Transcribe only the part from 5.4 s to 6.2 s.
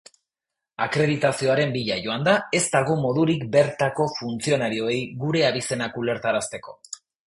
abizenak